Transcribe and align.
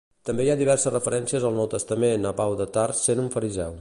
També 0.27 0.45
hi 0.45 0.47
ha 0.51 0.55
diverses 0.61 0.93
referències 0.95 1.45
al 1.49 1.59
Nou 1.61 1.69
Testament 1.75 2.27
a 2.31 2.33
Pau 2.41 2.57
de 2.63 2.69
Tars 2.79 3.05
sent 3.11 3.23
un 3.27 3.33
fariseu. 3.37 3.69